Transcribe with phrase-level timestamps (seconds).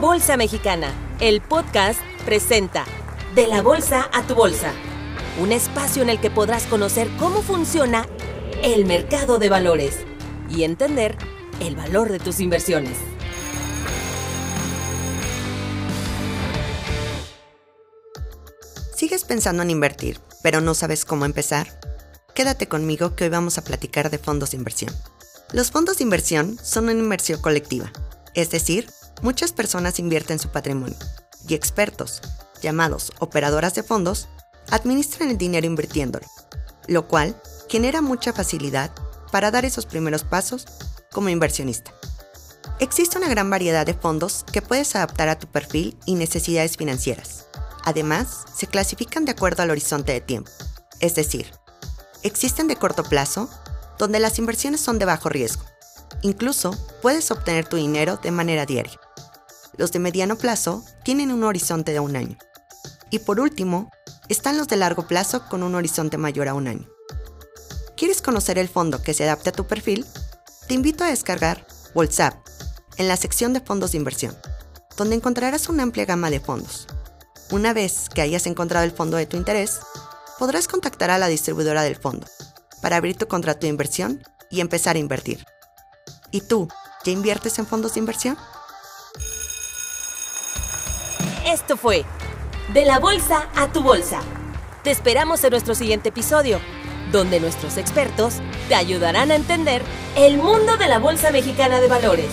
[0.00, 2.84] Bolsa Mexicana, el podcast presenta
[3.34, 4.74] De la Bolsa a tu Bolsa,
[5.40, 8.06] un espacio en el que podrás conocer cómo funciona
[8.62, 10.00] el mercado de valores
[10.50, 11.16] y entender
[11.60, 12.98] el valor de tus inversiones.
[18.94, 21.80] ¿Sigues pensando en invertir, pero no sabes cómo empezar?
[22.34, 24.94] Quédate conmigo que hoy vamos a platicar de fondos de inversión.
[25.54, 27.90] Los fondos de inversión son una inversión colectiva,
[28.34, 28.90] es decir,
[29.22, 30.96] muchas personas invierten su patrimonio
[31.48, 32.20] y expertos,
[32.62, 34.28] llamados operadoras de fondos,
[34.70, 36.26] administran el dinero invirtiéndolo,
[36.86, 38.90] lo cual genera mucha facilidad
[39.32, 40.66] para dar esos primeros pasos
[41.12, 41.92] como inversionista.
[42.78, 47.46] Existe una gran variedad de fondos que puedes adaptar a tu perfil y necesidades financieras.
[47.84, 50.50] Además, se clasifican de acuerdo al horizonte de tiempo,
[51.00, 51.52] es decir,
[52.22, 53.48] existen de corto plazo,
[53.98, 55.64] donde las inversiones son de bajo riesgo.
[56.22, 58.98] Incluso puedes obtener tu dinero de manera diaria.
[59.76, 62.38] Los de mediano plazo tienen un horizonte de un año.
[63.10, 63.90] Y por último,
[64.28, 66.88] están los de largo plazo con un horizonte mayor a un año.
[67.96, 70.04] ¿Quieres conocer el fondo que se adapte a tu perfil?
[70.66, 72.34] Te invito a descargar WhatsApp
[72.96, 74.36] en la sección de fondos de inversión,
[74.96, 76.86] donde encontrarás una amplia gama de fondos.
[77.50, 79.78] Una vez que hayas encontrado el fondo de tu interés,
[80.38, 82.26] podrás contactar a la distribuidora del fondo
[82.82, 85.44] para abrir tu contrato de inversión y empezar a invertir.
[86.36, 86.68] ¿Y tú,
[87.02, 88.36] ya inviertes en fondos de inversión?
[91.46, 92.04] Esto fue
[92.74, 94.20] De la Bolsa a tu Bolsa.
[94.84, 96.60] Te esperamos en nuestro siguiente episodio,
[97.10, 98.34] donde nuestros expertos
[98.68, 99.80] te ayudarán a entender
[100.14, 102.28] el mundo de la Bolsa Mexicana de Valores.